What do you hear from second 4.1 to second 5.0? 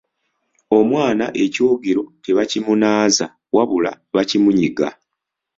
bakimunyiga.